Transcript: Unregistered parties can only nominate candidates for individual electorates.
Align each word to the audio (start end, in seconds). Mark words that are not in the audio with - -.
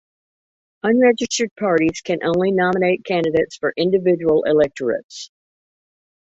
Unregistered 0.81 1.51
parties 1.59 2.01
can 2.03 2.23
only 2.23 2.49
nominate 2.51 3.05
candidates 3.05 3.57
for 3.57 3.71
individual 3.77 4.41
electorates. 4.47 5.29